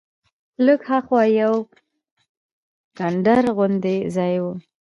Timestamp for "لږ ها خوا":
0.65-1.23